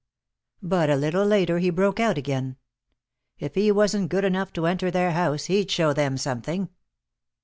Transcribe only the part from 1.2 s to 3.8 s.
later he broke out again. If he